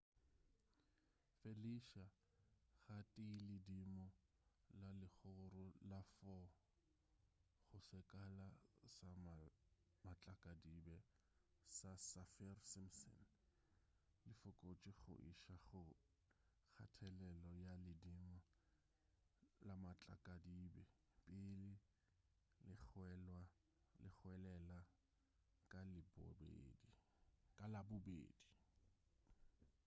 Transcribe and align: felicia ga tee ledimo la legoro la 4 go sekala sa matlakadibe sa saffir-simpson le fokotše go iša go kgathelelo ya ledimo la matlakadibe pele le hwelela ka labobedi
felicia 1.39 2.05
ga 2.85 2.97
tee 3.13 3.37
ledimo 3.49 4.05
la 4.81 4.89
legoro 5.01 5.65
la 5.89 5.99
4 6.25 6.45
go 7.69 7.77
sekala 7.89 8.47
sa 8.95 9.09
matlakadibe 10.07 10.97
sa 11.77 11.91
saffir-simpson 12.11 13.19
le 14.25 14.31
fokotše 14.41 14.91
go 15.01 15.13
iša 15.31 15.55
go 15.67 15.81
kgathelelo 16.71 17.51
ya 17.65 17.73
ledimo 17.85 18.33
la 19.67 19.75
matlakadibe 19.85 20.83
pele 22.83 23.39
le 24.01 24.09
hwelela 24.17 24.79
ka 27.61 27.65
labobedi 27.73 28.21